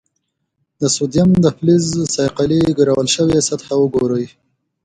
[0.81, 4.25] د سوډیم د فلز صیقلي ګرول شوې سطحه وګورئ.